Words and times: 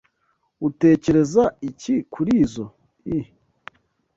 Utekereza 0.67 1.43
iki 1.69 1.93
kurizoi? 2.13 3.19